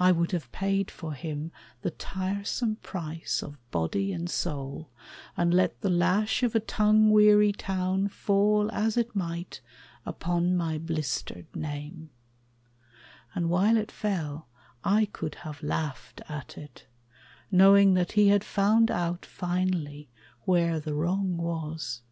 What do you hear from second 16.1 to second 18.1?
at it, Knowing that